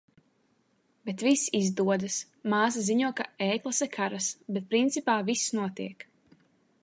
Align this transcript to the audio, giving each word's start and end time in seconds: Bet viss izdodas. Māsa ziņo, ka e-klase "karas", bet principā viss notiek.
Bet 1.09 1.21
viss 1.27 1.43
izdodas. 1.59 2.15
Māsa 2.53 2.83
ziņo, 2.87 3.11
ka 3.19 3.27
e-klase 3.49 3.89
"karas", 3.99 4.29
bet 4.57 4.69
principā 4.75 5.21
viss 5.31 5.45
notiek. 5.61 6.07